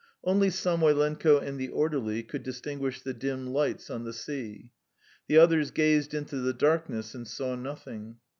[0.23, 4.71] Only Samoylenko and the orderly could distinguish the dim lights on the sea.
[5.27, 8.15] The others gazed into the darkness and saw nothing.